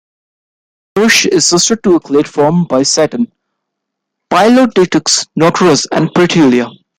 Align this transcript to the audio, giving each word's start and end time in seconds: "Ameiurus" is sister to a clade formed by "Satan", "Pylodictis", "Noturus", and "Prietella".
"Ameiurus" 0.95 1.27
is 1.27 1.45
sister 1.45 1.75
to 1.75 1.93
a 1.97 1.99
clade 1.99 2.27
formed 2.27 2.67
by 2.67 2.81
"Satan", 2.81 3.31
"Pylodictis", 4.31 5.27
"Noturus", 5.39 5.85
and 5.91 6.07
"Prietella". 6.09 6.71